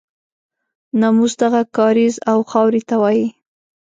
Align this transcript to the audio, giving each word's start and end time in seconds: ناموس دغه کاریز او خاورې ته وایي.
ناموس 0.99 1.33
دغه 1.43 1.61
کاریز 1.77 2.15
او 2.31 2.39
خاورې 2.51 2.81
ته 2.89 2.95
وایي. 3.01 3.25